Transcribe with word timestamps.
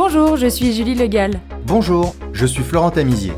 Bonjour, 0.00 0.36
je 0.36 0.46
suis 0.46 0.72
Julie 0.72 0.94
Legal. 0.94 1.40
Bonjour, 1.66 2.14
je 2.32 2.46
suis 2.46 2.62
Florent 2.62 2.92
Tamizier. 2.92 3.32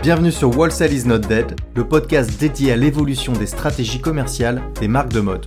Bienvenue 0.00 0.30
sur 0.30 0.56
Wholesale 0.56 0.92
is 0.92 1.04
not 1.04 1.18
dead, 1.18 1.56
le 1.74 1.88
podcast 1.88 2.38
dédié 2.38 2.70
à 2.70 2.76
l'évolution 2.76 3.32
des 3.32 3.46
stratégies 3.46 4.00
commerciales 4.00 4.62
des 4.78 4.86
marques 4.86 5.12
de 5.12 5.18
mode. 5.18 5.44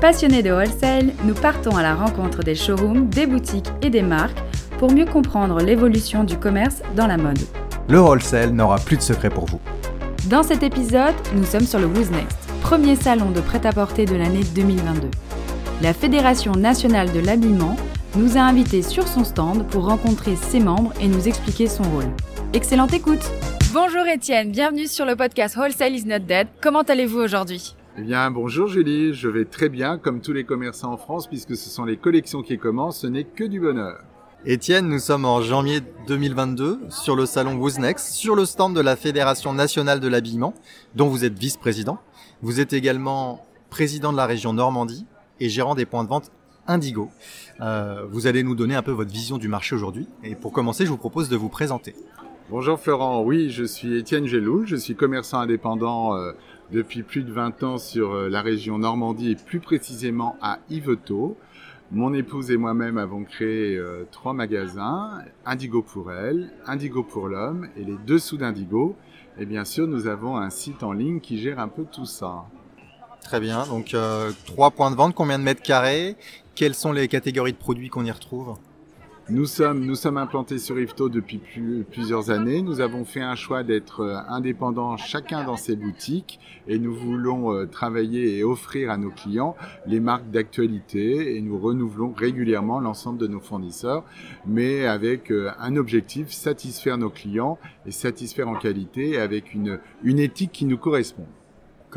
Passionnés 0.00 0.42
de 0.42 0.50
wholesale, 0.50 1.12
nous 1.24 1.34
partons 1.34 1.76
à 1.76 1.82
la 1.82 1.94
rencontre 1.94 2.42
des 2.42 2.54
showrooms, 2.54 3.10
des 3.10 3.26
boutiques 3.26 3.70
et 3.82 3.90
des 3.90 4.00
marques 4.00 4.42
pour 4.78 4.90
mieux 4.90 5.04
comprendre 5.04 5.60
l'évolution 5.60 6.24
du 6.24 6.38
commerce 6.38 6.80
dans 6.96 7.06
la 7.06 7.18
mode. 7.18 7.40
Le 7.90 8.00
wholesale 8.00 8.52
n'aura 8.52 8.78
plus 8.78 8.96
de 8.96 9.02
secret 9.02 9.28
pour 9.28 9.44
vous. 9.44 9.60
Dans 10.30 10.42
cet 10.42 10.62
épisode, 10.62 11.14
nous 11.34 11.44
sommes 11.44 11.66
sur 11.66 11.80
le 11.80 11.86
Who's 11.86 12.10
Next, 12.10 12.38
premier 12.62 12.96
salon 12.96 13.30
de 13.30 13.42
prêt-à-porter 13.42 14.06
de 14.06 14.16
l'année 14.16 14.44
2022. 14.54 15.10
La 15.82 15.92
Fédération 15.92 16.52
nationale 16.52 17.12
de 17.12 17.20
l'habillement 17.20 17.76
nous 18.14 18.36
a 18.36 18.40
invités 18.40 18.82
sur 18.82 19.06
son 19.08 19.24
stand 19.24 19.66
pour 19.68 19.86
rencontrer 19.86 20.36
ses 20.36 20.60
membres 20.60 20.92
et 21.00 21.08
nous 21.08 21.26
expliquer 21.28 21.66
son 21.66 21.82
rôle. 21.84 22.06
Excellente 22.52 22.92
écoute 22.92 23.30
Bonjour 23.72 24.06
Étienne, 24.06 24.52
bienvenue 24.52 24.86
sur 24.86 25.04
le 25.04 25.16
podcast 25.16 25.56
Wholesale 25.56 25.94
is 25.94 26.06
not 26.06 26.20
dead. 26.20 26.48
Comment 26.62 26.82
allez-vous 26.82 27.18
aujourd'hui? 27.18 27.74
Eh 27.98 28.02
bien, 28.02 28.30
bonjour 28.30 28.68
Julie, 28.68 29.12
je 29.12 29.28
vais 29.28 29.44
très 29.44 29.68
bien, 29.68 29.98
comme 29.98 30.20
tous 30.20 30.32
les 30.32 30.44
commerçants 30.44 30.92
en 30.92 30.96
France, 30.96 31.26
puisque 31.26 31.56
ce 31.56 31.68
sont 31.68 31.84
les 31.84 31.96
collections 31.96 32.42
qui 32.42 32.58
commencent, 32.58 33.00
ce 33.00 33.06
n'est 33.06 33.24
que 33.24 33.44
du 33.44 33.60
bonheur. 33.60 34.02
Étienne, 34.44 34.88
nous 34.88 34.98
sommes 34.98 35.24
en 35.24 35.40
janvier 35.42 35.80
2022 36.06 36.82
sur 36.88 37.16
le 37.16 37.26
salon 37.26 37.56
Wooznext, 37.56 38.12
sur 38.14 38.36
le 38.36 38.44
stand 38.44 38.76
de 38.76 38.80
la 38.80 38.96
Fédération 38.96 39.52
nationale 39.52 39.98
de 39.98 40.08
l'habillement, 40.08 40.54
dont 40.94 41.08
vous 41.08 41.24
êtes 41.24 41.38
vice-président. 41.38 41.98
Vous 42.42 42.60
êtes 42.60 42.72
également 42.72 43.44
président 43.70 44.12
de 44.12 44.16
la 44.16 44.26
région 44.26 44.52
Normandie 44.52 45.04
et 45.40 45.48
gérant 45.48 45.74
des 45.74 45.84
points 45.84 46.04
de 46.04 46.08
vente 46.08 46.30
Indigo. 46.68 47.10
Euh, 47.60 48.04
vous 48.10 48.26
allez 48.26 48.42
nous 48.42 48.54
donner 48.54 48.74
un 48.74 48.82
peu 48.82 48.92
votre 48.92 49.12
vision 49.12 49.38
du 49.38 49.48
marché 49.48 49.74
aujourd'hui. 49.74 50.08
Et 50.22 50.34
pour 50.34 50.52
commencer, 50.52 50.84
je 50.84 50.90
vous 50.90 50.96
propose 50.96 51.28
de 51.28 51.36
vous 51.36 51.48
présenter. 51.48 51.94
Bonjour 52.48 52.78
Florent, 52.78 53.24
oui, 53.24 53.50
je 53.50 53.64
suis 53.64 53.96
Étienne 53.96 54.26
Géloul, 54.26 54.68
je 54.68 54.76
suis 54.76 54.94
commerçant 54.94 55.40
indépendant 55.40 56.14
euh, 56.14 56.30
depuis 56.70 57.02
plus 57.02 57.24
de 57.24 57.32
20 57.32 57.64
ans 57.64 57.76
sur 57.76 58.12
euh, 58.12 58.28
la 58.28 58.40
région 58.40 58.78
Normandie 58.78 59.32
et 59.32 59.34
plus 59.34 59.58
précisément 59.58 60.36
à 60.40 60.60
Yvetot. 60.70 61.36
Mon 61.90 62.14
épouse 62.14 62.52
et 62.52 62.56
moi-même 62.56 62.98
avons 62.98 63.24
créé 63.24 63.76
euh, 63.76 64.04
trois 64.12 64.32
magasins, 64.32 65.24
Indigo 65.44 65.82
pour 65.82 66.12
elle, 66.12 66.52
Indigo 66.66 67.02
pour 67.02 67.26
l'homme 67.26 67.66
et 67.76 67.82
les 67.82 67.96
dessous 68.06 68.36
d'Indigo. 68.36 68.94
Et 69.40 69.44
bien 69.44 69.64
sûr, 69.64 69.88
nous 69.88 70.06
avons 70.06 70.36
un 70.36 70.50
site 70.50 70.84
en 70.84 70.92
ligne 70.92 71.18
qui 71.18 71.38
gère 71.38 71.58
un 71.58 71.68
peu 71.68 71.84
tout 71.84 72.06
ça. 72.06 72.44
Très 73.26 73.40
bien, 73.40 73.66
donc 73.66 73.92
euh, 73.92 74.30
trois 74.46 74.70
points 74.70 74.92
de 74.92 74.96
vente, 74.96 75.12
combien 75.12 75.40
de 75.40 75.42
mètres 75.42 75.60
carrés? 75.60 76.14
Quelles 76.54 76.76
sont 76.76 76.92
les 76.92 77.08
catégories 77.08 77.54
de 77.54 77.58
produits 77.58 77.88
qu'on 77.88 78.04
y 78.04 78.10
retrouve? 78.12 78.54
Nous 79.28 79.46
sommes, 79.46 80.16
implantés 80.16 80.58
sur 80.58 80.78
Ifto 80.78 81.08
depuis 81.08 81.40
plusieurs 81.90 82.30
années. 82.30 82.62
Nous 82.62 82.80
avons 82.80 83.04
fait 83.04 83.22
un 83.22 83.34
choix 83.34 83.64
d'être 83.64 84.02
euh, 84.02 84.18
indépendants 84.28 84.96
chacun 84.96 85.42
dans 85.42 85.56
ses 85.56 85.74
boutiques 85.74 86.38
et 86.68 86.78
nous 86.78 86.94
voulons 86.94 87.52
euh, 87.52 87.66
travailler 87.66 88.38
et 88.38 88.44
offrir 88.44 88.92
à 88.92 88.96
nos 88.96 89.10
clients 89.10 89.56
les 89.88 89.98
marques 89.98 90.30
d'actualité 90.30 91.36
et 91.36 91.40
nous 91.40 91.58
renouvelons 91.58 92.14
régulièrement 92.16 92.78
l'ensemble 92.78 93.18
de 93.18 93.26
nos 93.26 93.40
fournisseurs, 93.40 94.04
mais 94.46 94.86
avec 94.86 95.32
un 95.58 95.74
objectif, 95.74 96.30
satisfaire 96.30 96.96
nos 96.96 97.10
clients 97.10 97.58
et 97.86 97.90
satisfaire 97.90 98.48
en 98.48 98.54
qualité 98.54 99.18
avec 99.18 99.52
une 99.52 99.80
éthique 100.20 100.52
qui 100.52 100.64
nous 100.64 100.78
correspond. 100.78 101.26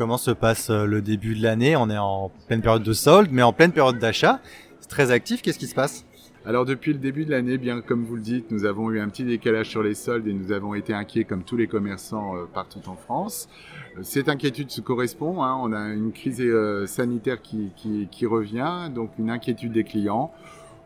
Comment 0.00 0.16
se 0.16 0.30
passe 0.30 0.70
le 0.70 1.02
début 1.02 1.34
de 1.34 1.42
l'année 1.42 1.76
On 1.76 1.90
est 1.90 1.98
en 1.98 2.30
pleine 2.48 2.62
période 2.62 2.82
de 2.82 2.94
solde, 2.94 3.28
mais 3.32 3.42
en 3.42 3.52
pleine 3.52 3.70
période 3.70 3.98
d'achat. 3.98 4.40
C'est 4.80 4.88
très 4.88 5.10
actif. 5.10 5.42
Qu'est-ce 5.42 5.58
qui 5.58 5.66
se 5.66 5.74
passe? 5.74 6.06
Alors 6.46 6.64
depuis 6.64 6.94
le 6.94 6.98
début 6.98 7.26
de 7.26 7.30
l'année, 7.30 7.58
bien 7.58 7.82
comme 7.82 8.06
vous 8.06 8.14
le 8.14 8.22
dites, 8.22 8.50
nous 8.50 8.64
avons 8.64 8.90
eu 8.90 8.98
un 8.98 9.10
petit 9.10 9.24
décalage 9.24 9.68
sur 9.68 9.82
les 9.82 9.92
soldes 9.92 10.26
et 10.26 10.32
nous 10.32 10.52
avons 10.52 10.72
été 10.72 10.94
inquiets 10.94 11.24
comme 11.24 11.42
tous 11.42 11.58
les 11.58 11.66
commerçants 11.66 12.34
euh, 12.34 12.46
partout 12.46 12.80
en 12.86 12.96
France. 12.96 13.50
Euh, 13.98 14.00
cette 14.02 14.30
inquiétude 14.30 14.70
se 14.70 14.80
correspond, 14.80 15.42
hein. 15.42 15.60
on 15.60 15.70
a 15.74 15.90
une 15.90 16.12
crise 16.12 16.40
euh, 16.40 16.86
sanitaire 16.86 17.42
qui, 17.42 18.26
revient, 18.26 18.88
donc 18.94 19.10
une 19.18 19.28
inquiétude 19.28 19.72
des 19.72 19.84
clients. 19.84 20.32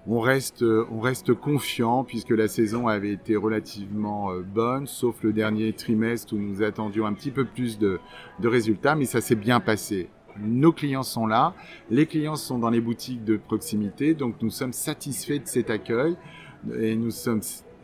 On 0.06 0.20
reste, 0.20 0.62
on 0.62 1.00
reste 1.00 1.32
confiant 1.32 2.04
puisque 2.04 2.30
la 2.30 2.46
saison 2.46 2.88
avait 2.88 3.12
été 3.12 3.36
relativement 3.36 4.32
bonne, 4.54 4.86
sauf 4.86 5.22
le 5.22 5.32
dernier 5.32 5.72
trimestre 5.72 6.34
où 6.34 6.38
nous 6.38 6.62
attendions 6.62 7.06
un 7.06 7.14
petit 7.14 7.30
peu 7.30 7.46
plus 7.46 7.78
de, 7.78 7.98
de 8.40 8.48
résultats, 8.48 8.96
mais 8.96 9.06
ça 9.06 9.22
s'est 9.22 9.34
bien 9.34 9.60
passé 9.60 10.10
nos 10.38 10.72
clients 10.72 11.02
sont 11.02 11.26
là, 11.26 11.54
les 11.90 12.06
clients 12.06 12.36
sont 12.36 12.58
dans 12.58 12.70
les 12.70 12.80
boutiques 12.80 13.24
de 13.24 13.36
proximité, 13.36 14.14
donc 14.14 14.36
nous 14.42 14.50
sommes 14.50 14.72
satisfaits 14.72 15.38
de 15.38 15.46
cet 15.46 15.70
accueil 15.70 16.16
et 16.78 16.96
nous 16.96 17.10
sommes 17.10 17.40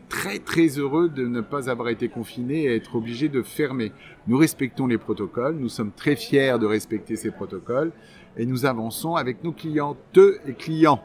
très 0.09 0.39
très 0.39 0.67
heureux 0.67 1.07
de 1.07 1.25
ne 1.25 1.39
pas 1.41 1.69
avoir 1.69 1.89
été 1.89 2.09
confinés 2.09 2.63
et 2.63 2.75
être 2.75 2.95
obligés 2.95 3.29
de 3.29 3.41
fermer. 3.41 3.93
Nous 4.27 4.37
respectons 4.37 4.87
les 4.87 4.97
protocoles, 4.97 5.55
nous 5.55 5.69
sommes 5.69 5.91
très 5.91 6.15
fiers 6.15 6.57
de 6.59 6.65
respecter 6.65 7.15
ces 7.15 7.31
protocoles 7.31 7.91
et 8.37 8.45
nous 8.45 8.65
avançons 8.65 9.15
avec 9.15 9.43
nos 9.43 9.53
clientes 9.53 10.19
et 10.45 10.53
clients. 10.53 11.01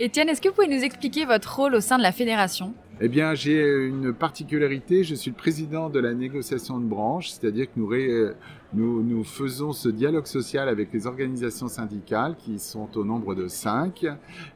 Etienne, 0.00 0.28
est-ce 0.28 0.40
que 0.40 0.48
vous 0.48 0.54
pouvez 0.54 0.68
nous 0.68 0.82
expliquer 0.82 1.24
votre 1.24 1.56
rôle 1.56 1.74
au 1.74 1.80
sein 1.80 1.98
de 1.98 2.02
la 2.02 2.12
fédération? 2.12 2.74
Eh 3.04 3.08
bien, 3.08 3.34
j'ai 3.34 3.60
une 3.88 4.12
particularité, 4.12 5.02
je 5.02 5.16
suis 5.16 5.32
le 5.32 5.36
président 5.36 5.90
de 5.90 5.98
la 5.98 6.14
négociation 6.14 6.78
de 6.78 6.84
branche, 6.84 7.30
c'est-à-dire 7.30 7.66
que 7.66 7.72
nous, 7.74 7.90
nous, 8.74 9.02
nous, 9.02 9.24
faisons 9.24 9.72
ce 9.72 9.88
dialogue 9.88 10.26
social 10.26 10.68
avec 10.68 10.92
les 10.92 11.08
organisations 11.08 11.66
syndicales 11.66 12.36
qui 12.36 12.60
sont 12.60 12.96
au 12.96 13.04
nombre 13.04 13.34
de 13.34 13.48
cinq 13.48 14.06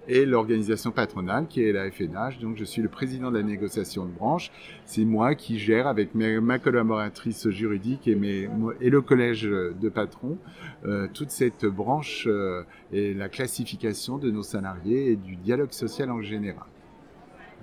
et 0.07 0.25
l'organisation 0.25 0.93
patronale 0.93 1.49
qui 1.49 1.65
est 1.65 1.73
la 1.73 1.91
FNH. 1.91 2.39
Donc 2.39 2.57
je 2.57 2.65
suis 2.65 2.83
le 2.83 2.89
président 2.89 3.33
de 3.33 3.37
la 3.37 3.43
négociation 3.43 4.05
de 4.05 4.12
branche. 4.12 4.53
C'est 4.84 5.05
moi 5.05 5.34
qui 5.34 5.59
gère 5.59 5.89
avec 5.89 6.15
ma 6.15 6.61
collaboratrice 6.61 7.49
juridique 7.49 8.07
et, 8.07 8.15
le 8.15 9.01
collège 9.01 9.43
de 9.43 9.89
patrons 9.89 10.39
euh, 10.84 11.09
toute 11.13 11.31
cette 11.31 11.67
branche 11.67 12.28
euh, 12.28 12.63
et 12.93 13.13
la 13.13 13.28
classification 13.28 14.19
de 14.19 14.31
nos 14.31 14.45
salariés 14.45 15.11
et 15.11 15.17
du 15.17 15.34
dialogue 15.34 15.73
social 15.73 16.13
en 16.13 16.23
général. 16.23 16.67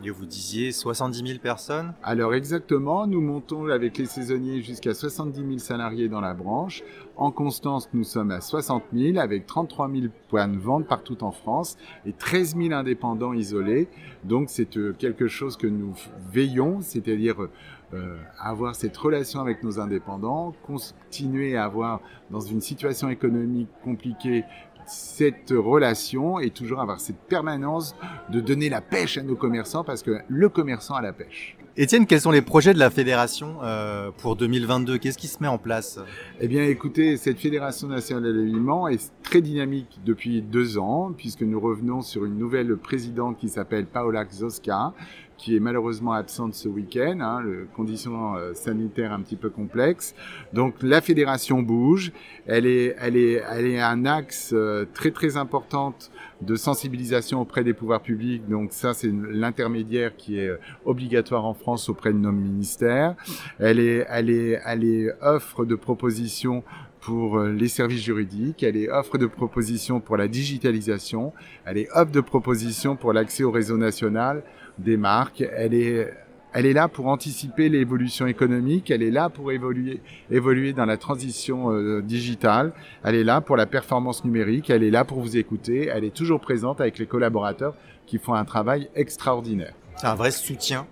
Vous 0.02 0.26
disiez 0.26 0.72
70 0.72 1.26
000 1.26 1.40
personnes 1.40 1.94
Alors 2.04 2.34
exactement, 2.34 3.08
nous 3.08 3.22
montons 3.22 3.68
avec 3.68 3.98
les 3.98 4.06
saisonniers 4.06 4.62
jusqu'à 4.62 4.94
70 4.94 5.40
000 5.40 5.58
salariés 5.59 6.09
dans 6.09 6.20
la 6.20 6.34
branche. 6.34 6.84
En 7.16 7.31
Constance, 7.31 7.88
nous 7.94 8.03
sommes 8.03 8.32
à 8.32 8.42
60 8.42 8.84
000 8.94 9.18
avec 9.18 9.46
33 9.46 9.90
000 9.90 10.08
points 10.28 10.48
de 10.48 10.58
vente 10.58 10.88
partout 10.88 11.24
en 11.24 11.32
France 11.32 11.78
et 12.06 12.12
13 12.12 12.58
000 12.58 12.74
indépendants 12.74 13.34
isolés. 13.34 13.88
Donc 14.26 14.50
c'est 14.50 14.76
euh, 14.78 14.94
quelque 14.98 15.28
chose 15.28 15.56
que 15.56 15.68
nous 15.68 15.94
veillons, 16.32 16.82
c'est-à-dire 16.82 17.48
euh, 17.94 18.18
avoir 18.40 18.76
cette 18.76 18.98
relation 18.98 19.40
avec 19.40 19.64
nos 19.64 19.80
indépendants, 19.80 20.53
continuer 20.66 21.56
à 21.56 21.66
avoir 21.66 22.02
dans 22.32 22.42
une 22.42 22.59
situation 22.59 23.08
économique 23.09 23.70
compliquée 23.84 24.44
cette 24.88 25.52
relation 25.52 26.40
et 26.40 26.50
toujours 26.50 26.82
avoir 26.82 27.00
cette 27.00 27.20
permanence 27.28 27.96
de 28.30 28.40
donner 28.40 28.70
la 28.70 28.82
pêche 28.82 29.18
à 29.18 29.24
nos 29.24 29.36
commerçants 29.36 29.84
parce 29.84 30.04
que 30.04 30.20
le 30.28 30.50
commerçant 30.50 30.96
a 30.96 31.02
la 31.02 31.14
pêche. 31.14 31.58
Étienne, 31.76 32.06
quels 32.06 32.22
sont 32.22 32.30
les 32.30 32.44
projets 32.44 32.76
de 32.76 32.78
la 32.78 32.92
fédération 32.92 33.58
euh, 33.64 34.12
pour 34.16 34.36
2022 34.36 35.00
Qu'est-ce 35.00 35.18
qui 35.18 35.28
se 35.28 35.42
met 35.42 35.48
en 35.48 35.58
place? 35.58 36.00
Eh 36.40 36.48
bien, 36.48 36.66
écoutez, 36.66 37.18
cette 37.18 37.40
fédération 37.40 37.88
nationale 37.88 38.26
de 38.26 38.32
l'aliment 38.32 38.88
est 38.88 39.12
très 39.24 39.42
dynamique 39.42 40.00
depuis 40.06 40.44
deux 40.44 40.78
ans, 40.78 41.12
puisque 41.18 41.42
nous 41.42 41.60
revenons 41.60 42.02
sur 42.02 42.26
une 42.26 42.38
nouvelle 42.38 42.78
présidente 42.78 43.40
qui 43.40 43.50
s'appelle 43.50 43.88
Paola 43.88 44.24
Zoska, 44.32 44.94
qui 45.44 45.58
est 45.58 45.59
malheureusement 45.59 46.14
absente 46.14 46.54
ce 46.54 46.70
week-end, 46.70 47.20
hein, 47.20 47.42
le, 47.42 47.68
conditions 47.76 48.36
euh, 48.36 48.54
sanitaires 48.54 49.12
un 49.12 49.20
petit 49.20 49.36
peu 49.36 49.50
complexes. 49.50 50.16
Donc 50.54 50.76
la 50.81 51.02
fédération 51.02 51.62
bouge, 51.62 52.14
elle 52.48 52.66
est, 52.66 52.96
elle 52.98 53.18
est, 53.18 53.44
elle 53.52 53.66
est 53.66 53.82
un 53.82 54.06
axe 54.06 54.52
euh, 54.53 54.86
très 54.94 55.12
très 55.12 55.36
importante 55.36 56.12
de 56.40 56.56
sensibilisation 56.56 57.41
auprès 57.41 57.66
des 57.66 57.73
pouvoirs 57.73 58.02
publics. 58.02 58.47
Donc 58.47 58.72
ça, 58.72 58.94
c'est 58.94 59.12
l'intermédiaire 59.12 60.16
qui 60.16 60.40
est 60.40 60.47
euh, 60.47 60.59
obligatoire 60.85 61.44
en 61.44 61.53
France 61.53 61.90
auprès 61.90 62.14
de 62.14 62.20
nos 62.20 62.32
ministères. 62.32 63.16
Elle 63.59 63.82
est, 63.82 64.06
elle 64.08 64.29
est, 64.29 64.62
elle 64.66 64.85
est 64.85 65.12
offre 65.22 65.66
de 65.66 65.76
propositions 65.76 66.64
pour 67.02 67.38
les 67.40 67.67
services 67.67 68.02
juridiques, 68.02 68.64
elle 68.64 68.78
est 68.78 68.90
offre 68.90 69.17
de 69.17 69.26
propositions 69.26 70.00
pour 70.00 70.16
la 70.16 70.29
digitalisation, 70.29 71.34
elle 71.66 71.78
est 71.78 71.90
offre 71.94 72.14
de 72.14 72.22
propositions 72.22 72.96
pour 72.96 73.12
l'accès 73.12 73.44
au 73.44 73.52
réseau 73.52 73.76
national, 73.76 74.41
des 74.78 74.97
marques. 74.97 75.43
Elle 75.55 75.73
est, 75.73 76.14
elle 76.53 76.66
est 76.66 76.73
là 76.73 76.87
pour 76.87 77.08
anticiper 77.08 77.70
l'évolution 77.70 78.28
économique. 78.28 78.91
Elle 78.91 79.03
est 79.03 79.11
là 79.11 79.29
pour 79.29 79.52
évoluer, 79.52 80.02
évoluer 80.29 80.73
dans 80.73 80.85
la 80.85 80.97
transition 80.97 81.72
euh, 81.72 82.02
digitale. 82.02 82.73
Elle 83.03 83.16
est 83.16 83.23
là 83.23 83.41
pour 83.41 83.58
la 83.58 83.66
performance 83.66 84.23
numérique. 84.23 84.70
Elle 84.70 84.84
est 84.84 84.91
là 84.91 85.03
pour 85.05 85.20
vous 85.20 85.37
écouter. 85.37 85.90
Elle 85.93 86.03
est 86.03 86.14
toujours 86.14 86.40
présente 86.40 86.79
avec 86.81 86.99
les 86.99 87.05
collaborateurs 87.05 87.75
qui 88.05 88.17
font 88.17 88.34
un 88.34 88.46
travail 88.46 88.90
extraordinaire. 88.96 89.73
C'est 89.96 90.08
un 90.08 90.16
vrai 90.16 90.31
soutien 90.31 90.85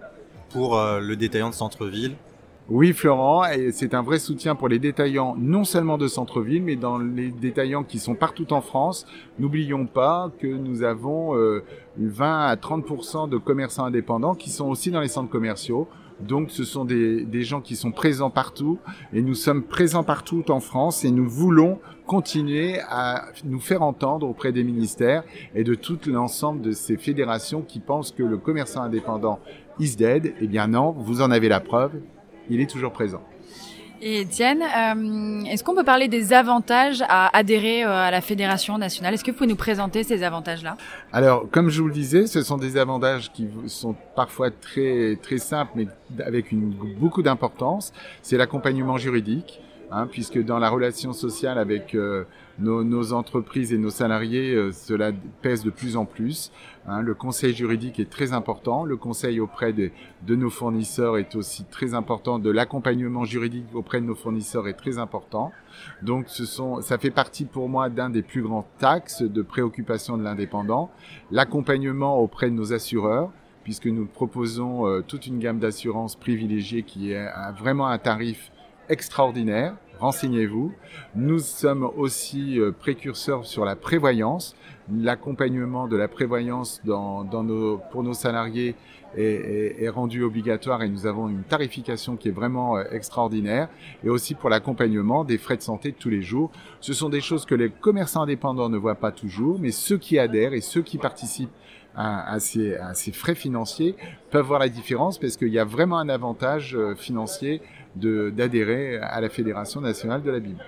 pour 0.50 0.78
euh, 0.78 1.00
le 1.00 1.16
détaillant 1.16 1.50
de 1.50 1.56
centre-ville 1.56 2.16
Oui, 2.74 2.94
Florent, 2.94 3.44
c'est 3.74 3.94
un 3.94 4.02
vrai 4.02 4.18
soutien 4.18 4.56
pour 4.56 4.70
les 4.70 4.80
détaillants, 4.80 5.36
non 5.38 5.66
seulement 5.66 5.98
de 5.98 6.08
centre-ville, 6.08 6.64
mais 6.64 6.78
dans 6.78 7.00
les 7.00 7.30
détaillants 7.30 7.84
qui 7.84 8.00
sont 8.00 8.16
partout 8.16 8.54
en 8.54 8.62
France. 8.62 9.06
N'oublions 9.40 9.88
pas 9.88 10.32
que 10.40 10.48
nous 10.48 10.82
avons 10.82 11.36
20 11.98 12.46
à 12.46 12.56
30% 12.56 13.28
de 13.28 13.36
commerçants 13.38 13.84
indépendants 13.84 14.36
qui 14.36 14.50
sont 14.50 14.70
aussi 14.70 14.90
dans 14.90 15.02
les 15.02 15.10
centres 15.10 15.30
commerciaux. 15.30 15.90
Donc 16.22 16.50
ce 16.50 16.64
sont 16.64 16.86
des, 16.86 17.26
des, 17.26 17.44
gens 17.44 17.60
qui 17.60 17.76
sont 17.76 17.92
présents 17.92 18.30
partout 18.30 18.80
et 19.12 19.22
nous 19.22 19.34
sommes 19.34 19.64
présents 19.64 20.06
partout 20.06 20.50
en 20.50 20.62
France 20.62 21.04
et 21.04 21.12
nous 21.12 21.28
voulons 21.28 21.80
continuer 22.06 22.80
à 22.90 23.26
nous 23.44 23.60
faire 23.60 23.82
entendre 23.82 24.30
auprès 24.30 24.54
des 24.54 24.64
ministères 24.64 25.24
et 25.56 25.66
de 25.66 25.76
tout 25.76 26.00
l'ensemble 26.08 26.62
de 26.62 26.72
ces 26.72 26.96
fédérations 26.96 27.64
qui 27.64 27.82
pensent 27.82 28.12
que 28.12 28.24
le 28.24 28.38
commerçant 28.38 28.82
indépendant 28.82 29.40
is 29.78 29.98
dead. 29.98 30.36
Eh 30.40 30.48
bien 30.48 30.68
non, 30.68 30.92
vous 30.92 31.22
en 31.22 31.32
avez 31.32 31.50
la 31.50 31.60
preuve, 31.60 31.94
il 32.50 32.62
est 32.62 32.70
toujours 32.70 32.92
présent. 32.92 33.22
Et 34.04 34.22
Étienne, 34.22 34.64
euh, 34.64 35.44
est-ce 35.44 35.64
qu'on 35.64 35.76
peut 35.76 35.84
parler 35.84 36.08
des 36.08 36.34
avantages 36.34 37.04
à 37.08 37.38
adhérer 37.38 37.84
euh, 37.84 37.90
à 37.90 38.10
la 38.10 38.22
Fédération 38.22 38.80
nationale? 38.80 39.14
Est-ce 39.14 39.24
que 39.24 39.30
vous 39.30 39.38
pouvez 39.38 39.50
nous 39.50 39.56
présenter 39.56 40.04
ces 40.04 40.24
avantages-là? 40.24 40.76
Alors, 41.14 41.48
comme 41.52 41.70
je 41.70 41.82
vous 41.82 41.88
le 41.88 41.94
disais, 41.94 42.26
ce 42.26 42.42
sont 42.42 42.58
des 42.58 42.78
avantages 42.78 43.32
qui 43.32 43.48
sont 43.68 43.96
parfois 44.16 44.50
très 44.50 45.20
très 45.22 45.38
simples, 45.38 45.74
mais 45.76 45.88
avec 46.26 46.52
une, 46.52 46.72
beaucoup 47.00 47.22
d'importance. 47.22 47.94
C'est 48.24 48.38
l'accompagnement 48.38 48.98
juridique. 48.98 49.62
Hein, 49.94 50.08
puisque 50.10 50.42
dans 50.42 50.58
la 50.58 50.70
relation 50.70 51.12
sociale 51.12 51.58
avec 51.58 51.96
euh, 51.96 52.24
nos, 52.60 52.82
nos, 52.82 53.12
entreprises 53.12 53.74
et 53.74 53.78
nos 53.78 53.90
salariés, 53.90 54.56
euh, 54.56 54.72
cela 54.72 55.12
pèse 55.42 55.66
de 55.66 55.70
plus 55.70 55.98
en 55.98 56.06
plus. 56.06 56.50
Hein. 56.88 57.02
le 57.02 57.14
conseil 57.14 57.54
juridique 57.54 58.00
est 58.00 58.10
très 58.10 58.32
important, 58.32 58.86
le 58.86 58.96
conseil 58.96 59.42
auprès 59.42 59.74
de, 59.74 59.92
de 60.26 60.36
nos 60.38 60.50
fournisseurs 60.50 61.18
est 61.18 61.36
aussi 61.36 61.66
très 61.66 61.94
important, 61.94 62.40
de 62.40 62.50
l'accompagnement 62.50 63.26
juridique 63.26 63.66
auprès 63.74 64.00
de 64.00 64.06
nos 64.06 64.16
fournisseurs 64.16 64.70
est 64.70 64.76
très 64.76 64.98
important. 64.98 65.52
Donc 66.02 66.30
ce 66.30 66.46
sont, 66.46 66.82
ça 66.82 66.98
fait 66.98 67.12
partie 67.12 67.44
pour 67.44 67.68
moi 67.68 67.90
d'un 67.90 68.10
des 68.10 68.22
plus 68.22 68.44
grands 68.44 68.66
axes 68.82 69.24
de 69.24 69.42
préoccupation 69.42 70.18
de 70.18 70.24
l'indépendant, 70.24 70.90
l'accompagnement 71.32 72.18
auprès 72.18 72.50
de 72.50 72.56
nos 72.56 72.72
assureurs 72.72 73.30
puisque 73.66 73.88
nous 73.88 74.06
proposons 74.06 74.88
euh, 74.88 75.02
toute 75.06 75.28
une 75.28 75.38
gamme 75.38 75.60
d'assurances 75.60 76.16
privilégiées 76.16 76.84
qui 76.84 77.12
est 77.12 77.30
vraiment 77.60 77.88
un 77.88 78.00
tarif 78.00 78.52
extraordinaire. 78.92 79.76
Renseignez-vous. 80.00 80.74
Nous 81.16 81.40
sommes 81.40 81.90
aussi 81.96 82.60
euh, 82.60 82.72
précurseurs 82.72 83.46
sur 83.46 83.66
la 83.66 83.76
prévoyance. 83.76 84.56
L'accompagnement 84.92 85.88
de 85.88 85.96
la 85.96 86.08
prévoyance 86.08 86.82
pour 86.84 88.04
nos 88.04 88.14
salariés 88.14 88.76
est, 89.16 89.24
est, 89.24 89.84
est, 89.84 89.90
rendu 89.90 90.24
obligatoire 90.24 90.82
et 90.82 90.90
nous 90.90 91.06
avons 91.06 91.30
une 91.30 91.44
tarification 91.44 92.18
qui 92.18 92.30
est 92.30 92.32
vraiment 92.32 92.78
euh, 92.78 92.84
extraordinaire. 92.92 93.70
Et 94.04 94.10
aussi 94.10 94.34
pour 94.34 94.50
l'accompagnement 94.50 95.24
des 95.24 95.38
frais 95.38 95.58
de 95.58 95.62
santé 95.62 95.92
de 95.92 95.98
tous 95.98 96.10
les 96.10 96.24
jours. 96.24 96.52
Ce 96.82 96.94
sont 96.94 97.10
des 97.10 97.22
choses 97.22 97.46
que 97.46 97.56
les 97.56 97.70
commerçants 97.70 98.24
indépendants 98.24 98.70
ne 98.70 98.78
voient 98.78 98.96
pas 98.96 99.12
toujours, 99.12 99.60
mais 99.60 99.72
ceux 99.72 99.98
qui 99.98 100.18
adhèrent 100.20 100.54
et 100.54 100.62
ceux 100.62 100.82
qui 100.82 100.98
participent 100.98 101.54
à, 101.96 102.40
ces, 102.40 103.12
frais 103.14 103.36
financiers 103.36 103.96
peuvent 104.30 104.46
voir 104.46 104.60
la 104.60 104.70
différence 104.70 105.18
parce 105.18 105.38
qu'il 105.38 105.50
y 105.50 105.60
a 105.60 105.66
vraiment 105.66 106.00
un 106.00 106.10
avantage 106.10 106.76
euh, 106.76 106.96
financier 106.96 107.62
d'adhérer 107.96 108.98
à 108.98 109.20
la 109.20 109.30
Fédération 109.30 109.82
nationale 109.82 110.24
de 110.24 110.32
l'habillement. 110.32 110.64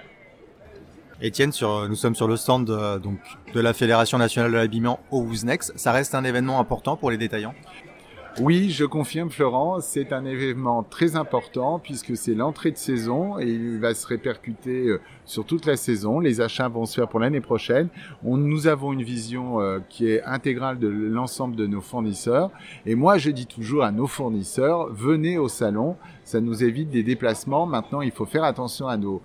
Étienne, 1.22 1.54
sur, 1.54 1.88
nous 1.88 1.96
sommes 1.96 2.16
sur 2.16 2.28
le 2.28 2.36
stand 2.36 2.68
de, 2.68 2.98
donc, 2.98 3.20
de 3.54 3.60
la 3.62 3.74
Fédération 3.74 4.18
nationale 4.18 4.52
de 4.52 4.58
l'habillement 4.58 5.00
au 5.10 5.22
Wouznex. 5.22 5.72
Ça 5.78 5.94
reste 5.94 6.16
un 6.16 6.26
événement 6.26 6.60
important 6.60 6.98
pour 6.98 7.12
les 7.12 7.18
détaillants? 7.18 7.54
Oui, 8.40 8.72
je 8.72 8.84
confirme 8.84 9.30
Florent, 9.30 9.80
c'est 9.80 10.12
un 10.12 10.26
événement 10.26 10.82
très 10.82 11.16
important 11.16 11.78
puisque 11.78 12.18
c'est 12.18 12.34
l'entrée 12.34 12.72
de 12.72 12.78
saison 12.78 13.38
et 13.38 13.48
il 13.48 13.80
va 13.80 13.94
se 13.94 14.08
répercuter 14.08 14.88
euh, 14.88 15.02
sur 15.26 15.46
toute 15.46 15.68
la 15.68 15.78
saison. 15.78 16.20
Les 16.20 16.42
achats 16.42 16.68
vont 16.68 16.88
se 16.88 16.96
faire 16.96 17.08
pour 17.08 17.20
l'année 17.20 17.42
prochaine. 17.42 17.90
Nous 18.24 18.66
avons 18.66 18.92
une 18.92 19.04
vision 19.04 19.62
euh, 19.62 19.80
qui 19.88 20.08
est 20.08 20.24
intégrale 20.24 20.80
de 20.80 20.88
l'ensemble 20.88 21.56
de 21.56 21.68
nos 21.68 21.80
fournisseurs. 21.80 22.50
Et 22.88 22.96
moi, 22.96 23.20
je 23.20 23.30
dis 23.30 23.46
toujours 23.46 23.84
à 23.84 23.92
nos 23.92 24.08
fournisseurs, 24.08 24.92
venez 24.92 25.38
au 25.38 25.48
salon, 25.48 25.96
ça 26.24 26.42
nous 26.42 26.64
évite 26.64 26.90
des 26.90 27.04
déplacements. 27.04 27.68
Maintenant, 27.68 28.02
il 28.02 28.12
faut 28.12 28.26
faire 28.26 28.46
attention 28.46 28.88
à 28.88 28.98
nos, 28.98 29.22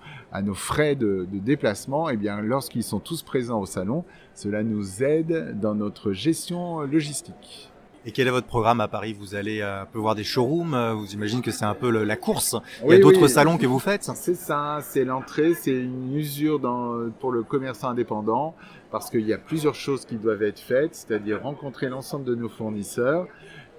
frais 0.52 0.96
de, 0.96 1.26
déplacement. 1.32 2.10
Et 2.10 2.14
eh 2.14 2.16
bien, 2.18 2.42
lorsqu'ils 2.42 2.84
sont 2.84 3.00
tous 3.00 3.22
présents 3.22 3.60
au 3.60 3.66
salon, 3.66 4.04
cela 4.34 4.62
nous 4.62 5.02
aide 5.02 5.58
dans 5.58 5.74
notre 5.74 6.12
gestion 6.12 6.82
logistique. 6.82 7.67
Et 8.08 8.10
quel 8.10 8.26
est 8.26 8.30
votre 8.30 8.46
programme 8.46 8.80
à 8.80 8.88
Paris? 8.88 9.12
Vous 9.12 9.34
allez 9.34 9.60
euh, 9.60 9.82
un 9.82 9.84
peu 9.84 9.98
voir 9.98 10.14
des 10.14 10.24
showrooms 10.24 10.72
euh, 10.72 10.94
Vous 10.94 11.12
imaginez 11.12 11.42
que 11.42 11.50
c'est 11.50 11.66
un 11.66 11.74
peu 11.74 11.90
le, 11.90 12.04
la 12.04 12.16
course. 12.16 12.56
Il 12.82 12.90
y 12.90 12.94
a 12.94 12.98
d'autres 12.98 13.28
salons 13.28 13.58
que 13.58 13.66
vous 13.66 13.78
faites? 13.78 14.04
C'est 14.14 14.34
ça, 14.34 14.78
c'est 14.80 15.04
l'entrée, 15.04 15.52
c'est 15.52 15.72
une 15.72 16.14
usure 16.14 16.58
dans, 16.58 17.10
pour 17.20 17.32
le 17.32 17.42
commerçant 17.42 17.90
indépendant 17.90 18.54
parce 18.90 19.10
qu'il 19.10 19.26
y 19.26 19.34
a 19.34 19.36
plusieurs 19.36 19.74
choses 19.74 20.06
qui 20.06 20.16
doivent 20.16 20.42
être 20.42 20.58
faites, 20.58 20.94
c'est-à-dire 20.94 21.42
rencontrer 21.42 21.90
l'ensemble 21.90 22.24
de 22.24 22.34
nos 22.34 22.48
fournisseurs, 22.48 23.26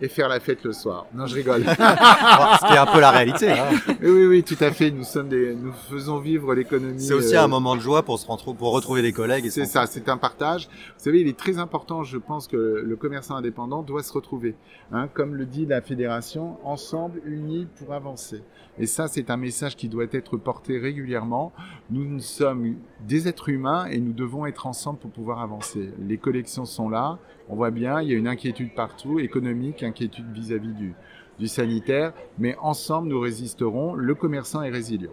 et 0.01 0.07
faire 0.07 0.29
la 0.29 0.39
fête 0.39 0.63
le 0.63 0.73
soir. 0.73 1.05
Non, 1.13 1.25
je 1.25 1.35
rigole. 1.35 1.63
Ce 1.65 2.67
qui 2.67 2.73
est 2.73 2.77
un 2.77 2.85
peu 2.85 2.99
la 2.99 3.11
réalité. 3.11 3.51
Hein. 3.51 3.69
Oui, 4.01 4.09
oui, 4.09 4.25
oui, 4.27 4.43
tout 4.43 4.57
à 4.61 4.71
fait. 4.71 4.91
Nous 4.91 5.03
sommes 5.03 5.27
des, 5.27 5.53
nous 5.53 5.73
faisons 5.89 6.19
vivre 6.19 6.53
l'économie. 6.53 7.01
C'est 7.01 7.13
aussi 7.13 7.35
euh... 7.35 7.43
un 7.43 7.47
moment 7.47 7.75
de 7.75 7.81
joie 7.81 8.03
pour 8.03 8.17
se 8.17 8.25
retrouver, 8.25 8.57
pour 8.57 8.71
retrouver 8.71 9.01
des 9.01 9.11
collègues. 9.11 9.49
C'est 9.49 9.65
ça, 9.65 9.85
c'est 9.87 10.07
un 10.09 10.17
partage. 10.17 10.67
Vous 10.97 11.03
savez, 11.03 11.21
il 11.21 11.27
est 11.27 11.37
très 11.37 11.57
important. 11.57 12.03
Je 12.03 12.17
pense 12.17 12.47
que 12.47 12.83
le 12.85 12.95
commerçant 12.95 13.35
indépendant 13.35 13.83
doit 13.83 14.03
se 14.03 14.13
retrouver, 14.13 14.55
hein, 14.91 15.09
comme 15.13 15.35
le 15.35 15.45
dit 15.45 15.65
la 15.65 15.81
fédération, 15.81 16.57
ensemble, 16.63 17.21
unis 17.25 17.67
pour 17.77 17.93
avancer. 17.93 18.41
Et 18.77 18.85
ça, 18.85 19.09
c'est 19.09 19.29
un 19.29 19.37
message 19.37 19.75
qui 19.75 19.89
doit 19.89 20.05
être 20.11 20.37
porté 20.37 20.79
régulièrement. 20.79 21.51
Nous, 21.89 22.05
nous 22.05 22.21
sommes 22.21 22.75
des 23.05 23.27
êtres 23.27 23.49
humains 23.49 23.85
et 23.87 23.99
nous 23.99 24.13
devons 24.13 24.45
être 24.45 24.67
ensemble 24.67 24.99
pour 24.99 25.11
pouvoir 25.11 25.41
avancer. 25.41 25.91
Les 25.99 26.17
collections 26.17 26.65
sont 26.65 26.87
là. 26.87 27.19
On 27.49 27.55
voit 27.55 27.71
bien, 27.71 28.01
il 28.01 28.09
y 28.09 28.13
a 28.13 28.17
une 28.17 28.27
inquiétude 28.27 28.75
partout, 28.75 29.19
économique, 29.19 29.81
inquiétude 29.81 30.31
vis-à-vis 30.31 30.73
du, 30.73 30.93
du 31.39 31.47
sanitaire, 31.47 32.13
mais 32.37 32.55
ensemble 32.61 33.07
nous 33.07 33.19
résisterons. 33.19 33.95
Le 33.95 34.13
commerçant 34.13 34.61
est 34.61 34.69
résilient. 34.69 35.11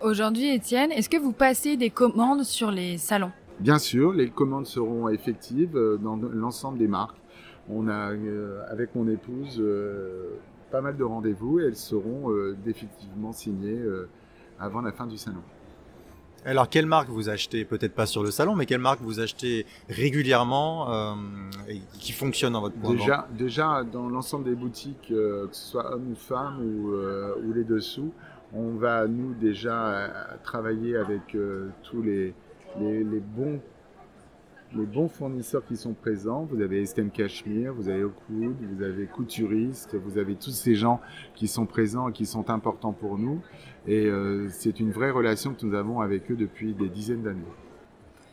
Aujourd'hui, 0.00 0.54
Étienne, 0.54 0.90
est-ce 0.92 1.10
que 1.10 1.18
vous 1.18 1.32
passez 1.32 1.76
des 1.76 1.90
commandes 1.90 2.42
sur 2.42 2.70
les 2.70 2.96
salons? 2.96 3.32
Bien 3.60 3.78
sûr, 3.78 4.12
les 4.12 4.30
commandes 4.30 4.66
seront 4.66 5.08
effectives 5.10 5.76
euh, 5.76 5.98
dans 5.98 6.16
l'ensemble 6.16 6.78
des 6.78 6.88
marques. 6.88 7.18
On 7.68 7.86
a, 7.86 8.12
euh, 8.12 8.62
avec 8.70 8.94
mon 8.94 9.06
épouse, 9.06 9.58
euh, 9.60 10.30
pas 10.70 10.80
mal 10.80 10.96
de 10.96 11.04
rendez-vous 11.04 11.60
et 11.60 11.64
elles 11.64 11.76
seront 11.76 12.30
euh, 12.30 12.56
définitivement 12.64 13.32
signées 13.32 13.78
avant 14.58 14.80
la 14.80 14.90
fin 14.92 15.06
du 15.06 15.18
salon. 15.18 15.42
Alors, 16.44 16.68
quelle 16.68 16.86
marque 16.86 17.08
vous 17.08 17.28
achetez? 17.28 17.64
Peut-être 17.64 17.94
pas 17.94 18.06
sur 18.06 18.22
le 18.22 18.30
salon, 18.30 18.56
mais 18.56 18.66
quelle 18.66 18.80
marque 18.80 19.00
vous 19.00 19.20
achetez 19.20 19.64
régulièrement 19.88 20.92
euh, 20.92 21.14
et 21.68 21.80
qui 22.00 22.12
fonctionne 22.12 22.54
dans 22.54 22.60
votre 22.60 22.74
point 22.76 22.94
déjà, 22.94 23.28
déjà, 23.36 23.84
dans 23.84 24.08
l'ensemble 24.08 24.44
des 24.44 24.56
boutiques, 24.56 25.12
euh, 25.12 25.46
que 25.46 25.54
ce 25.54 25.70
soit 25.70 25.94
homme 25.94 26.10
ou 26.10 26.16
femme 26.16 26.58
ou, 26.60 26.92
euh, 26.94 27.34
ou, 27.44 27.52
les 27.52 27.62
dessous, 27.62 28.12
on 28.52 28.72
va, 28.72 29.06
nous, 29.06 29.34
déjà 29.34 30.10
travailler 30.42 30.96
avec 30.96 31.34
euh, 31.34 31.68
tous 31.84 32.02
les, 32.02 32.34
les, 32.80 33.04
les, 33.04 33.20
bons 33.20 33.60
les 34.74 34.86
bons 34.86 35.08
fournisseurs 35.08 35.64
qui 35.64 35.76
sont 35.76 35.92
présents. 35.92 36.46
Vous 36.50 36.60
avez 36.60 36.82
Estem 36.82 37.10
Cashmere, 37.10 37.74
vous 37.74 37.88
avez 37.88 38.04
Oakwood, 38.04 38.56
vous 38.60 38.82
avez 38.82 39.06
Couturiste, 39.06 39.94
vous 39.96 40.18
avez 40.18 40.34
tous 40.34 40.50
ces 40.50 40.74
gens 40.74 41.00
qui 41.34 41.48
sont 41.48 41.66
présents 41.66 42.08
et 42.08 42.12
qui 42.12 42.26
sont 42.26 42.48
importants 42.50 42.92
pour 42.92 43.18
nous. 43.18 43.40
Et 43.86 44.06
euh, 44.06 44.48
c'est 44.50 44.80
une 44.80 44.90
vraie 44.90 45.10
relation 45.10 45.54
que 45.54 45.66
nous 45.66 45.74
avons 45.74 46.00
avec 46.00 46.30
eux 46.30 46.36
depuis 46.36 46.74
des 46.74 46.88
dizaines 46.88 47.22
d'années. 47.22 47.40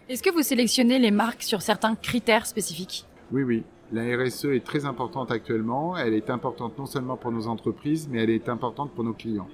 Est-ce 0.08 0.24
que 0.24 0.32
vous 0.32 0.42
sélectionnez 0.42 0.98
les 0.98 1.12
marques 1.12 1.44
sur 1.44 1.62
certains 1.62 1.96
critères 1.96 2.46
spécifiques? 2.46 3.06
Oui, 3.32 3.44
oui. 3.44 3.64
La 3.92 4.04
RSE 4.18 4.46
est 4.46 4.64
très 4.64 4.86
importante 4.86 5.32
actuellement. 5.32 5.98
Elle 5.98 6.14
est 6.14 6.30
importante 6.30 6.78
non 6.78 6.86
seulement 6.86 7.18
pour 7.18 7.32
nos 7.32 7.48
entreprises, 7.48 8.08
mais 8.10 8.24
elle 8.24 8.30
est 8.30 8.50
importante 8.50 8.92
pour 8.94 9.04
nos 9.04 9.14
clients. 9.14 9.50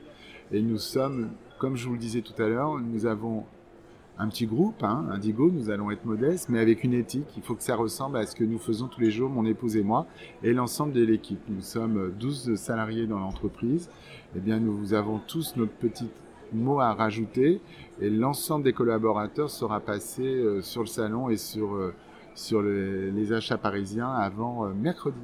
Et 0.52 0.62
nous 0.62 0.78
sommes, 0.78 1.32
comme 1.58 1.76
je 1.76 1.88
vous 1.88 1.94
le 1.94 2.00
disais 2.00 2.22
tout 2.22 2.40
à 2.42 2.48
l'heure, 2.48 2.78
nous 2.78 3.06
avons 3.06 3.46
un 4.18 4.30
petit 4.30 4.46
groupe, 4.46 4.82
hein, 4.84 5.06
Indigo, 5.12 5.52
nous 5.52 5.70
allons 5.70 5.92
être 5.92 6.06
modestes, 6.06 6.48
mais 6.50 6.60
avec 6.60 6.84
une 6.84 6.94
éthique. 6.94 7.28
Il 7.36 7.44
faut 7.44 7.56
que 7.56 7.64
ça 7.64 7.76
ressemble 7.76 8.18
à 8.18 8.26
ce 8.26 8.36
que 8.36 8.46
nous 8.46 8.60
faisons 8.60 8.88
tous 8.88 9.02
les 9.02 9.12
jours, 9.12 9.30
mon 9.30 9.46
épouse 9.46 9.76
et 9.76 9.84
moi, 9.84 10.08
et 10.42 10.54
l'ensemble 10.54 10.94
de 10.94 11.04
l'équipe. 11.04 11.42
Nous 11.50 11.62
sommes 11.62 12.14
12 12.18 12.56
salariés 12.56 13.08
dans 13.08 13.20
l'entreprise. 13.20 13.90
Eh 14.36 14.40
bien, 14.40 14.60
nous 14.60 14.94
avons 14.94 15.20
tous 15.20 15.58
notre 15.58 15.74
petit 15.74 16.10
mot 16.54 16.80
à 16.80 16.94
rajouter, 16.94 17.60
et 18.00 18.10
l'ensemble 18.10 18.64
des 18.64 18.74
collaborateurs 18.74 19.50
sera 19.50 19.80
passé 19.80 20.24
euh, 20.24 20.62
sur 20.62 20.82
le 20.82 20.88
salon 20.88 21.30
et 21.30 21.38
sur, 21.38 21.76
euh, 21.76 21.94
sur 22.36 22.62
le, 22.62 23.10
les 23.10 23.34
achats 23.34 23.58
parisiens 23.58 24.12
avant 24.12 24.66
euh, 24.66 24.74
mercredi. 24.74 25.20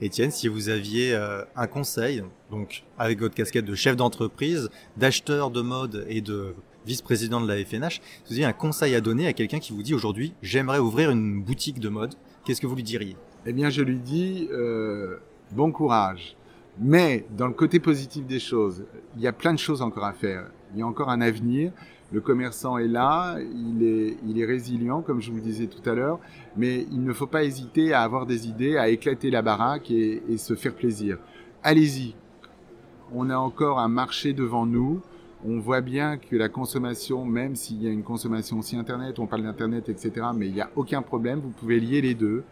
Étienne, 0.00 0.30
si 0.30 0.46
vous 0.46 0.68
aviez 0.68 1.16
un 1.56 1.66
conseil, 1.66 2.22
donc 2.52 2.84
avec 2.98 3.18
votre 3.18 3.34
casquette 3.34 3.64
de 3.64 3.74
chef 3.74 3.96
d'entreprise, 3.96 4.70
d'acheteur 4.96 5.50
de 5.50 5.60
mode 5.60 6.06
et 6.08 6.20
de 6.20 6.54
vice-président 6.88 7.40
de 7.40 7.46
la 7.46 7.62
FNH, 7.62 8.00
vous 8.26 8.32
aviez 8.32 8.46
un 8.46 8.52
conseil 8.52 8.94
à 8.94 9.00
donner 9.00 9.26
à 9.26 9.34
quelqu'un 9.34 9.58
qui 9.58 9.72
vous 9.72 9.82
dit 9.82 9.94
aujourd'hui 9.94 10.32
j'aimerais 10.42 10.78
ouvrir 10.78 11.10
une 11.10 11.42
boutique 11.42 11.78
de 11.80 11.90
mode, 11.90 12.14
qu'est-ce 12.44 12.60
que 12.60 12.66
vous 12.66 12.74
lui 12.74 12.82
diriez? 12.82 13.14
Eh 13.46 13.52
bien, 13.52 13.68
je 13.68 13.82
lui 13.82 13.98
dis 13.98 14.48
euh, 14.50 15.18
bon 15.52 15.70
courage. 15.70 16.36
Mais 16.80 17.26
dans 17.36 17.46
le 17.46 17.52
côté 17.52 17.78
positif 17.78 18.26
des 18.26 18.38
choses, 18.38 18.84
il 19.16 19.22
y 19.22 19.26
a 19.26 19.32
plein 19.32 19.52
de 19.52 19.58
choses 19.58 19.82
encore 19.82 20.04
à 20.04 20.12
faire. 20.12 20.50
Il 20.72 20.80
y 20.80 20.82
a 20.82 20.86
encore 20.86 21.10
un 21.10 21.20
avenir. 21.20 21.72
Le 22.10 22.20
commerçant 22.22 22.78
est 22.78 22.88
là, 22.88 23.36
il 23.38 23.82
est, 23.82 24.16
il 24.26 24.40
est 24.40 24.46
résilient, 24.46 25.02
comme 25.02 25.20
je 25.20 25.30
vous 25.30 25.36
le 25.36 25.42
disais 25.42 25.66
tout 25.66 25.88
à 25.88 25.94
l'heure, 25.94 26.18
mais 26.56 26.86
il 26.90 27.04
ne 27.04 27.12
faut 27.12 27.26
pas 27.26 27.44
hésiter 27.44 27.92
à 27.92 28.00
avoir 28.00 28.24
des 28.24 28.48
idées, 28.48 28.78
à 28.78 28.88
éclater 28.88 29.30
la 29.30 29.42
baraque 29.42 29.90
et 29.90 30.38
se 30.38 30.54
faire 30.54 30.74
plaisir. 30.74 31.18
Allez-y. 31.62 32.14
On 33.12 33.28
a 33.28 33.36
encore 33.36 33.78
un 33.78 33.88
marché 33.88 34.32
devant 34.32 34.64
nous. 34.64 35.02
On 35.46 35.60
voit 35.60 35.80
bien 35.80 36.16
que 36.16 36.34
la 36.34 36.48
consommation, 36.48 37.24
même 37.24 37.54
s'il 37.54 37.80
y 37.80 37.86
a 37.86 37.90
une 37.90 38.02
consommation 38.02 38.58
aussi 38.58 38.76
Internet, 38.76 39.20
on 39.20 39.26
parle 39.26 39.44
d'Internet, 39.44 39.88
etc., 39.88 40.26
mais 40.34 40.48
il 40.48 40.54
n'y 40.54 40.60
a 40.60 40.70
aucun 40.74 41.00
problème. 41.00 41.38
Vous 41.38 41.50
pouvez 41.50 41.78
lier 41.78 42.00
les 42.00 42.14
deux. 42.14 42.42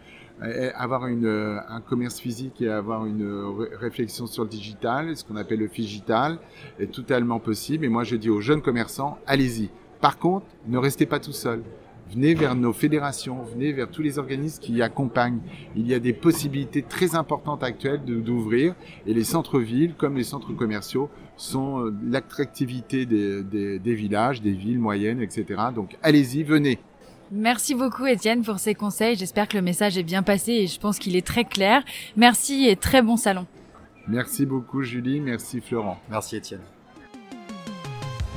Euh, 0.43 0.71
avoir 0.75 1.07
une, 1.07 1.25
euh, 1.25 1.59
un 1.69 1.81
commerce 1.81 2.21
physique 2.21 2.61
et 2.61 2.69
avoir 2.69 3.07
une 3.07 3.26
réflexion 3.81 4.26
sur 4.26 4.45
le 4.45 4.50
digital, 4.50 5.16
ce 5.16 5.25
qu'on 5.25 5.37
appelle 5.37 5.61
le 5.61 5.69
digital, 5.69 6.38
est 6.78 6.93
totalement 6.93 7.40
possible. 7.40 7.85
Et 7.87 7.88
moi, 7.88 8.05
je 8.05 8.16
dis 8.16 8.31
aux 8.31 8.40
jeunes 8.40 8.62
commerçants, 8.62 9.19
allez-y. 9.26 9.71
Par 10.00 10.19
contre, 10.19 10.47
ne 10.69 10.78
restez 10.78 11.07
pas 11.07 11.19
tout 11.19 11.33
seul. 11.33 11.62
Venez 12.12 12.34
vers 12.34 12.54
nos 12.54 12.72
fédérations, 12.72 13.42
venez 13.42 13.72
vers 13.72 13.90
tous 13.90 14.02
les 14.02 14.18
organismes 14.18 14.60
qui 14.60 14.75
y 14.75 14.82
accompagnent. 14.82 15.40
Il 15.75 15.86
y 15.86 15.94
a 15.94 15.98
des 15.98 16.12
possibilités 16.12 16.82
très 16.82 17.14
importantes 17.16 17.62
actuelles 17.62 18.02
d'ouvrir 18.04 18.75
et 19.06 19.14
les 19.14 19.25
centres-villes, 19.25 19.94
comme 19.96 20.16
les 20.16 20.25
centres 20.25 20.52
commerciaux, 20.52 21.10
sont 21.36 21.80
euh, 21.80 21.94
l'attractivité 22.08 23.06
des, 23.06 23.42
des, 23.42 23.78
des 23.78 23.94
villages, 23.94 24.40
des 24.40 24.52
villes 24.52 24.78
moyennes, 24.78 25.20
etc. 25.20 25.62
Donc 25.75 25.96
allez-y, 26.02 26.42
venez. 26.42 26.78
Merci 27.32 27.75
beaucoup 27.75 28.06
Étienne 28.06 28.42
pour 28.42 28.58
ces 28.60 28.75
conseils. 28.75 29.16
J'espère 29.16 29.48
que 29.48 29.56
le 29.56 29.62
message 29.62 29.98
est 29.98 30.04
bien 30.04 30.22
passé 30.22 30.52
et 30.52 30.66
je 30.68 30.78
pense 30.78 30.98
qu'il 30.98 31.16
est 31.16 31.26
très 31.26 31.44
clair. 31.44 31.82
Merci 32.16 32.68
et 32.68 32.76
très 32.76 33.02
bon 33.02 33.16
salon. 33.16 33.46
Merci 34.06 34.46
beaucoup 34.46 34.82
Julie, 34.82 35.20
merci 35.20 35.60
Florent. 35.60 35.98
Merci 36.08 36.36
Étienne. 36.36 36.60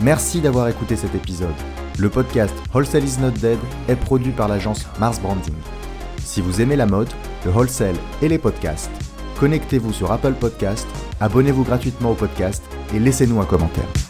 Merci 0.02 0.42
d'avoir 0.42 0.68
écouté 0.70 0.96
cet 0.96 1.14
épisode. 1.14 1.54
Le 2.00 2.08
podcast 2.10 2.56
Wholesale 2.74 3.04
is 3.04 3.20
not 3.20 3.32
dead 3.32 3.60
est 3.90 3.98
produit 3.98 4.32
par 4.32 4.48
l'agence 4.48 4.88
Mars 5.02 5.20
Branding. 5.20 5.54
Si 6.24 6.40
vous 6.40 6.62
aimez 6.62 6.78
la 6.78 6.86
mode, 6.86 7.10
le 7.44 7.52
wholesale 7.52 7.96
et 8.22 8.30
les 8.30 8.38
podcasts, 8.38 8.90
connectez-vous 9.38 9.92
sur 9.92 10.10
Apple 10.10 10.34
Podcast, 10.40 10.88
abonnez-vous 11.20 11.66
gratuitement 11.66 12.12
au 12.12 12.16
podcast 12.16 12.64
et 12.96 13.00
laissez-nous 13.00 13.42
un 13.42 13.46
commentaire. 13.46 14.09